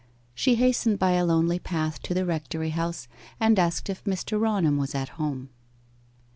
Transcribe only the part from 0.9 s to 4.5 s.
by a lonely path to the rectory house, and asked if Mr.